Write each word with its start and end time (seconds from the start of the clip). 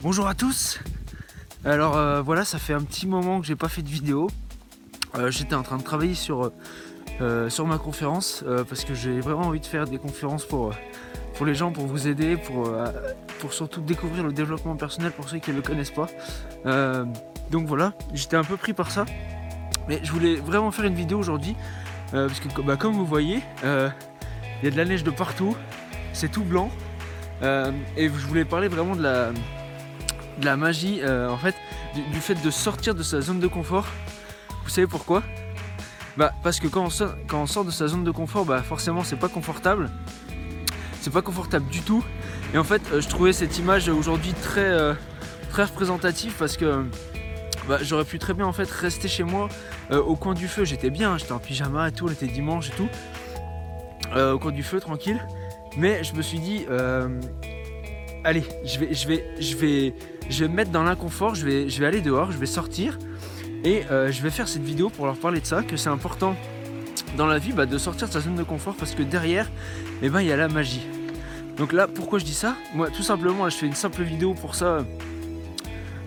Bonjour 0.00 0.28
à 0.28 0.34
tous 0.34 0.78
Alors 1.64 1.96
euh, 1.96 2.22
voilà, 2.22 2.44
ça 2.44 2.60
fait 2.60 2.72
un 2.72 2.82
petit 2.82 3.08
moment 3.08 3.40
que 3.40 3.46
j'ai 3.48 3.56
pas 3.56 3.68
fait 3.68 3.82
de 3.82 3.88
vidéo. 3.88 4.30
Euh, 5.16 5.32
J'étais 5.32 5.56
en 5.56 5.64
train 5.64 5.76
de 5.76 5.82
travailler 5.82 6.14
sur, 6.14 6.52
euh, 7.20 7.50
ma 7.66 7.78
conférence 7.78 8.44
parce 8.68 8.84
que 8.84 8.94
j'ai 8.94 9.18
vraiment 9.18 9.48
envie 9.48 9.58
de 9.58 9.66
faire 9.66 9.86
des 9.86 9.98
conférences 9.98 10.46
pour, 10.46 10.72
les 11.44 11.56
gens, 11.56 11.72
pour 11.72 11.86
vous 11.86 12.06
aider, 12.06 12.36
pour, 12.36 12.70
pour 13.40 13.52
surtout 13.52 13.80
découvrir 13.80 14.22
le 14.22 14.32
développement 14.32 14.76
personnel 14.76 15.10
pour 15.10 15.28
ceux 15.28 15.38
qui 15.38 15.50
ne 15.50 15.56
le 15.56 15.62
connaissent 15.62 15.90
pas. 15.90 16.06
Donc 17.50 17.66
voilà, 17.66 17.92
j'étais 18.14 18.36
un 18.36 18.44
peu 18.44 18.56
pris 18.56 18.74
par 18.74 18.92
ça. 18.92 19.04
Mais 19.88 19.98
je 20.04 20.12
voulais 20.12 20.36
vraiment 20.36 20.70
faire 20.70 20.84
une 20.84 20.94
vidéo 20.94 21.18
aujourd'hui 21.18 21.56
parce 22.12 22.38
que 22.38 22.62
bah, 22.62 22.76
comme 22.76 22.92
vous 22.92 23.06
voyez, 23.06 23.42
il 23.64 24.64
y 24.64 24.66
a 24.68 24.70
de 24.70 24.76
la 24.76 24.84
neige 24.84 25.02
de 25.02 25.10
partout, 25.10 25.56
c'est 26.12 26.30
tout 26.30 26.44
blanc. 26.44 26.70
Et 27.42 28.08
je 28.08 28.26
voulais 28.28 28.44
parler 28.44 28.68
vraiment 28.68 28.94
de 28.94 29.02
la, 29.02 29.32
de 30.38 30.44
la 30.44 30.56
magie, 30.56 31.00
euh, 31.02 31.28
en 31.28 31.36
fait, 31.36 31.54
du, 31.94 32.20
fait 32.20 32.34
de 32.34 32.50
sortir 32.50 32.94
de 32.94 33.02
sa 33.02 33.20
zone 33.20 33.40
de 33.40 33.46
confort. 33.46 33.86
Vous 34.64 34.70
savez 34.70 34.86
pourquoi? 34.86 35.22
Bah 36.16 36.32
parce 36.42 36.58
que 36.58 36.66
quand 36.66 36.84
on, 36.84 37.46
sort, 37.46 37.64
de 37.64 37.70
sa 37.70 37.86
zone 37.86 38.02
de 38.02 38.10
confort, 38.10 38.44
bah 38.44 38.62
forcément 38.62 39.04
c'est 39.04 39.16
pas 39.16 39.28
confortable. 39.28 39.90
C'est 41.00 41.12
pas 41.12 41.22
confortable 41.22 41.68
du 41.68 41.82
tout. 41.82 42.04
Et 42.52 42.58
en 42.58 42.64
fait, 42.64 42.82
euh, 42.92 43.00
je 43.00 43.08
trouvais 43.08 43.32
cette 43.32 43.58
image 43.58 43.88
aujourd'hui 43.88 44.32
très, 44.32 44.64
euh, 44.64 44.94
très 45.50 45.64
représentative 45.64 46.34
parce 46.38 46.56
que 46.56 46.84
bah, 47.68 47.78
j'aurais 47.82 48.04
pu 48.04 48.18
très 48.18 48.34
bien 48.34 48.46
en 48.46 48.52
fait 48.52 48.68
rester 48.70 49.08
chez 49.08 49.22
moi 49.22 49.48
au 49.90 50.16
coin 50.16 50.34
du 50.34 50.48
feu. 50.48 50.64
J'étais 50.64 50.90
bien, 50.90 51.16
j'étais 51.18 51.32
en 51.32 51.38
pyjama 51.38 51.88
et 51.88 51.92
tout, 51.92 52.10
était 52.10 52.26
dimanche 52.26 52.70
et 52.70 52.72
tout. 52.72 52.88
Au 54.16 54.38
coin 54.38 54.52
du 54.52 54.62
feu, 54.62 54.80
tranquille. 54.80 55.20
Mais 55.76 56.02
je 56.02 56.14
me 56.14 56.22
suis 56.22 56.40
dit, 56.40 56.66
allez, 58.24 58.44
je 58.64 58.78
vais, 58.78 58.94
je 58.94 59.08
vais, 59.08 59.24
je 59.40 59.56
vais, 59.56 59.94
je 60.28 60.44
vais 60.44 60.48
me 60.48 60.54
mettre 60.54 60.70
dans 60.70 60.82
l'inconfort. 60.82 61.34
Je 61.34 61.44
vais, 61.44 61.68
je 61.68 61.80
vais 61.80 61.86
aller 61.86 62.00
dehors, 62.00 62.32
je 62.32 62.38
vais 62.38 62.46
sortir 62.46 62.98
et 63.64 63.82
euh, 63.90 64.12
je 64.12 64.22
vais 64.22 64.30
faire 64.30 64.48
cette 64.48 64.62
vidéo 64.62 64.88
pour 64.88 65.06
leur 65.06 65.16
parler 65.16 65.40
de 65.40 65.46
ça, 65.46 65.62
que 65.62 65.76
c'est 65.76 65.88
important 65.88 66.36
dans 67.16 67.26
la 67.26 67.38
vie 67.38 67.52
bah, 67.52 67.66
de 67.66 67.78
sortir 67.78 68.08
de 68.08 68.12
sa 68.12 68.20
zone 68.20 68.36
de 68.36 68.42
confort 68.42 68.74
parce 68.74 68.94
que 68.94 69.02
derrière, 69.02 69.50
eh 70.02 70.08
ben, 70.08 70.20
il 70.20 70.28
y 70.28 70.32
a 70.32 70.36
la 70.36 70.48
magie. 70.48 70.86
Donc 71.56 71.72
là, 71.72 71.88
pourquoi 71.88 72.18
je 72.18 72.24
dis 72.24 72.34
ça? 72.34 72.54
Moi, 72.74 72.88
tout 72.90 73.02
simplement, 73.02 73.48
je 73.48 73.56
fais 73.56 73.66
une 73.66 73.74
simple 73.74 74.02
vidéo 74.02 74.34
pour 74.34 74.54
ça. 74.54 74.84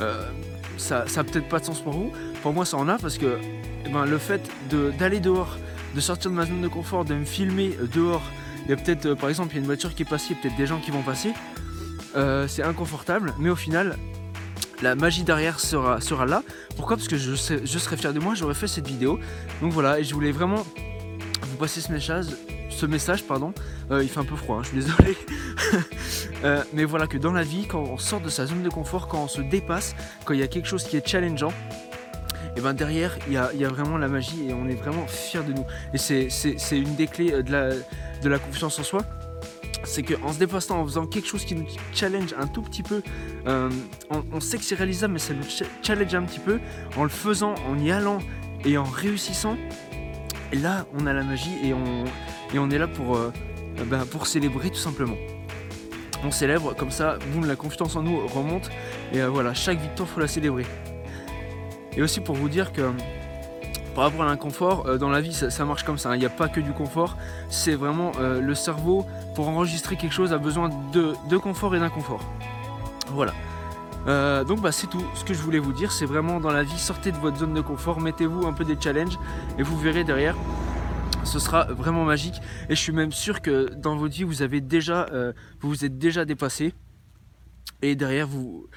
Euh, 0.00 0.30
ça, 0.76 1.04
ça 1.08 1.20
a 1.20 1.24
peut-être 1.24 1.48
pas 1.48 1.58
de 1.58 1.64
sens 1.64 1.80
pour 1.80 1.92
vous. 1.92 2.12
Pour 2.42 2.52
moi, 2.52 2.64
ça 2.64 2.76
en 2.76 2.88
a 2.88 2.98
parce 2.98 3.18
que 3.18 3.38
eh 3.84 3.88
ben, 3.88 4.06
le 4.06 4.18
fait 4.18 4.40
d'aller 4.98 5.20
dehors, 5.20 5.58
de 5.94 6.00
sortir 6.00 6.30
de 6.30 6.36
ma 6.36 6.46
zone 6.46 6.60
de 6.60 6.68
confort, 6.68 7.04
de 7.04 7.14
me 7.14 7.24
filmer 7.24 7.76
euh, 7.80 7.86
dehors, 7.92 8.22
il 8.64 8.70
y 8.70 8.72
a 8.74 8.76
peut-être, 8.76 9.14
par 9.14 9.28
exemple, 9.28 9.50
il 9.52 9.54
y 9.56 9.58
a 9.58 9.60
une 9.60 9.66
voiture 9.66 9.94
qui 9.94 10.02
est 10.02 10.08
passée, 10.08 10.36
peut-être 10.40 10.56
des 10.56 10.66
gens 10.66 10.78
qui 10.78 10.90
vont 10.92 11.02
passer. 11.02 11.32
Euh, 12.16 12.48
c'est 12.48 12.62
inconfortable, 12.62 13.34
mais 13.38 13.50
au 13.50 13.56
final, 13.56 13.96
la 14.82 14.94
magie 14.94 15.24
derrière 15.24 15.60
sera, 15.60 15.98
là. 16.26 16.42
Pourquoi? 16.76 16.96
Parce 16.96 17.08
que 17.08 17.16
je, 17.16 17.34
serais 17.34 17.96
fier 17.96 18.12
de 18.12 18.20
moi, 18.20 18.34
j'aurais 18.34 18.54
fait 18.54 18.68
cette 18.68 18.86
vidéo. 18.86 19.18
Donc 19.60 19.72
voilà, 19.72 20.00
et 20.00 20.04
je 20.04 20.14
voulais 20.14 20.32
vraiment 20.32 20.64
vous 21.42 21.56
passer 21.58 21.80
ce 21.80 22.86
message, 22.86 23.24
pardon. 23.24 23.52
Euh, 23.90 24.02
il 24.02 24.08
fait 24.08 24.20
un 24.20 24.24
peu 24.24 24.36
froid, 24.36 24.58
hein, 24.58 24.62
je 24.62 24.68
suis 24.68 24.78
désolé. 24.78 25.16
Euh, 26.42 26.64
mais 26.72 26.86
voilà 26.86 27.06
que 27.06 27.18
dans 27.18 27.32
la 27.32 27.42
vie, 27.42 27.66
quand 27.66 27.80
on 27.80 27.98
sort 27.98 28.22
de 28.22 28.30
sa 28.30 28.46
zone 28.46 28.62
de 28.62 28.70
confort, 28.70 29.08
quand 29.08 29.22
on 29.22 29.28
se 29.28 29.42
dépasse, 29.42 29.94
quand 30.24 30.32
il 30.32 30.40
y 30.40 30.42
a 30.42 30.46
quelque 30.46 30.66
chose 30.66 30.84
qui 30.84 30.96
est 30.96 31.06
challengeant, 31.06 31.52
et 32.56 32.62
ben 32.62 32.72
derrière, 32.72 33.18
il 33.26 33.34
y 33.34 33.36
a, 33.36 33.68
vraiment 33.68 33.98
la 33.98 34.08
magie 34.08 34.48
et 34.48 34.54
on 34.54 34.66
est 34.66 34.74
vraiment 34.74 35.06
fier 35.06 35.44
de 35.44 35.52
nous. 35.52 35.66
Et 35.92 35.98
c'est- 35.98 36.78
une 36.78 36.94
des 36.96 37.08
clés 37.08 37.42
de 37.42 38.28
la 38.28 38.38
confiance 38.38 38.78
en 38.78 38.82
soi. 38.82 39.02
C'est 39.84 40.02
qu'en 40.02 40.32
se 40.32 40.38
dépassant, 40.38 40.80
en 40.80 40.84
faisant 40.84 41.06
quelque 41.06 41.26
chose 41.26 41.44
qui 41.44 41.54
nous 41.54 41.66
challenge 41.94 42.34
un 42.38 42.46
tout 42.46 42.62
petit 42.62 42.82
peu, 42.82 43.02
euh, 43.46 43.70
on, 44.10 44.40
sait 44.40 44.58
que 44.58 44.64
c'est 44.64 44.74
réalisable, 44.74 45.14
mais 45.14 45.18
ça 45.18 45.32
nous 45.32 45.42
cha- 45.42 45.64
challenge 45.82 46.14
un 46.14 46.22
petit 46.22 46.38
peu. 46.38 46.60
En 46.96 47.02
le 47.02 47.08
faisant, 47.08 47.54
en 47.68 47.78
y 47.78 47.90
allant 47.90 48.18
et 48.64 48.76
en 48.76 48.84
réussissant, 48.84 49.56
là, 50.52 50.86
on 50.92 51.06
a 51.06 51.12
la 51.12 51.22
magie 51.22 51.54
et 51.64 51.72
on, 51.72 52.70
est 52.70 52.78
là 52.78 52.88
pour, 52.88 53.16
euh, 53.16 53.32
ben, 53.86 54.04
pour 54.04 54.26
célébrer 54.26 54.70
tout 54.70 54.76
simplement. 54.76 55.16
On 56.22 56.30
célèbre, 56.30 56.74
comme 56.76 56.90
ça, 56.90 57.18
boum, 57.32 57.46
la 57.46 57.56
confiance 57.56 57.96
en 57.96 58.02
nous 58.02 58.26
remonte. 58.26 58.70
Et 59.14 59.22
euh, 59.22 59.30
voilà, 59.30 59.54
chaque 59.54 59.80
victoire, 59.80 60.08
faut 60.08 60.20
la 60.20 60.28
célébrer. 60.28 60.66
Et 61.96 62.02
aussi 62.02 62.20
pour 62.20 62.36
vous 62.36 62.48
dire 62.50 62.72
que 62.72 62.82
par 63.94 64.04
rapport 64.04 64.22
à 64.22 64.26
l'inconfort, 64.26 64.86
euh, 64.86 64.98
dans 64.98 65.08
la 65.08 65.20
vie, 65.20 65.32
ça, 65.32 65.64
marche 65.64 65.84
comme 65.84 65.98
ça. 65.98 66.10
hein. 66.10 66.16
Il 66.16 66.20
n'y 66.20 66.26
a 66.26 66.30
pas 66.30 66.48
que 66.48 66.60
du 66.60 66.72
confort. 66.72 67.16
C'est 67.48 67.74
vraiment 67.74 68.12
euh, 68.18 68.40
le 68.40 68.54
cerveau, 68.54 69.06
pour 69.34 69.48
enregistrer 69.48 69.96
quelque 69.96 70.12
chose, 70.12 70.32
a 70.32 70.38
besoin 70.38 70.70
de, 70.92 71.36
confort 71.36 71.74
et 71.74 71.80
d'inconfort. 71.80 72.20
Voilà. 73.08 73.32
Euh, 74.06 74.44
donc 74.44 74.60
bah, 74.60 74.72
c'est 74.72 74.86
tout 74.86 75.04
ce 75.14 75.24
que 75.24 75.34
je 75.34 75.42
voulais 75.42 75.58
vous 75.58 75.72
dire. 75.72 75.92
C'est 75.92 76.06
vraiment 76.06 76.40
dans 76.40 76.52
la 76.52 76.62
vie, 76.62 76.78
sortez 76.78 77.12
de 77.12 77.16
votre 77.18 77.38
zone 77.38 77.54
de 77.54 77.60
confort, 77.60 78.00
mettez-vous 78.00 78.46
un 78.46 78.52
peu 78.52 78.64
des 78.64 78.76
challenges 78.80 79.18
et 79.58 79.62
vous 79.62 79.78
verrez 79.78 80.04
derrière. 80.04 80.36
Ce 81.24 81.38
sera 81.38 81.64
vraiment 81.64 82.04
magique 82.04 82.40
et 82.70 82.74
je 82.74 82.80
suis 82.80 82.92
même 82.92 83.12
sûr 83.12 83.42
que 83.42 83.68
dans 83.74 83.96
votre 83.96 84.14
vie 84.14 84.22
vous 84.22 84.30
vous 85.60 85.84
êtes 85.84 85.98
déjà 85.98 86.24
dépassé 86.24 86.72
et 87.82 87.94
derrière 87.94 88.26
vous, 88.26 88.68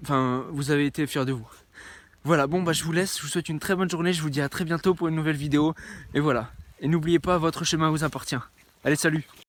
enfin 0.00 0.44
vous 0.52 0.70
avez 0.70 0.86
été 0.86 1.08
fier 1.08 1.26
de 1.26 1.32
vous. 1.32 1.48
Voilà, 2.24 2.46
bon 2.46 2.62
bah 2.62 2.72
je 2.72 2.84
vous 2.84 2.92
laisse, 2.92 3.16
je 3.18 3.22
vous 3.22 3.28
souhaite 3.28 3.48
une 3.48 3.58
très 3.58 3.74
bonne 3.74 3.90
journée, 3.90 4.12
je 4.12 4.22
vous 4.22 4.30
dis 4.30 4.40
à 4.40 4.48
très 4.48 4.64
bientôt 4.64 4.94
pour 4.94 5.08
une 5.08 5.16
nouvelle 5.16 5.36
vidéo 5.36 5.74
et 6.14 6.20
voilà. 6.20 6.52
Et 6.80 6.86
n'oubliez 6.86 7.18
pas, 7.18 7.36
votre 7.36 7.64
chemin 7.64 7.90
vous 7.90 8.04
appartient. 8.04 8.36
Allez, 8.84 8.96
salut 8.96 9.26